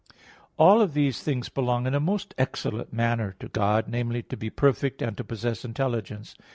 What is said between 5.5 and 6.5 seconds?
intelligence.